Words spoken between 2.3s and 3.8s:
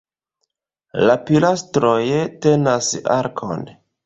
tenas arkon.